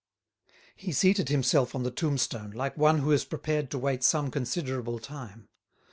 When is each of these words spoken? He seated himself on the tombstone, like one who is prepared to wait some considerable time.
He 0.75 0.93
seated 0.93 1.29
himself 1.29 1.75
on 1.75 1.83
the 1.83 1.91
tombstone, 1.91 2.49
like 2.49 2.75
one 2.75 2.97
who 3.01 3.11
is 3.11 3.23
prepared 3.23 3.69
to 3.69 3.77
wait 3.77 4.03
some 4.03 4.31
considerable 4.31 4.97
time. 4.97 5.47